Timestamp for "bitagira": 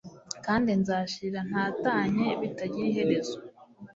2.41-2.85